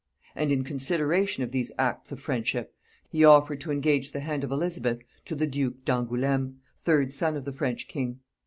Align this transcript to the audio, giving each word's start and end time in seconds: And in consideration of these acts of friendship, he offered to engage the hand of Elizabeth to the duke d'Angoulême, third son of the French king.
And 0.35 0.51
in 0.51 0.63
consideration 0.63 1.43
of 1.43 1.51
these 1.51 1.71
acts 1.77 2.11
of 2.11 2.19
friendship, 2.19 2.73
he 3.11 3.23
offered 3.23 3.61
to 3.61 3.71
engage 3.71 4.13
the 4.13 4.21
hand 4.21 4.43
of 4.43 4.51
Elizabeth 4.51 5.03
to 5.25 5.35
the 5.35 5.45
duke 5.45 5.85
d'Angoulême, 5.85 6.55
third 6.83 7.13
son 7.13 7.35
of 7.35 7.45
the 7.45 7.53
French 7.53 7.87
king. 7.87 8.19